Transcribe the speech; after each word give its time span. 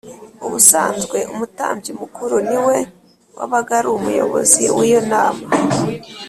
Ubusanzwe, 0.45 1.17
umutambyi 1.33 1.91
mukuru 2.01 2.35
ni 2.49 2.59
we 2.65 2.77
wabaga 3.37 3.71
ari 3.79 3.89
umuyobozi 3.97 4.63
w’iyo 4.77 5.01
nama 5.11 5.45